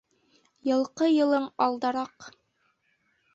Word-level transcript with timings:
Йылҡы 0.69 1.09
йылың 1.17 1.45
алдараҡ. 1.67 2.27